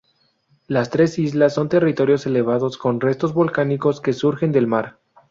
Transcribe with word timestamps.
Las 0.65 0.89
tres 0.89 1.19
islas 1.19 1.53
son 1.53 1.69
territorios 1.69 2.25
elevados 2.25 2.79
con 2.79 2.99
restos 3.01 3.35
volcánicos 3.35 4.01
que 4.01 4.13
surgen 4.13 4.51
del 4.51 4.65
mar. 4.65 4.97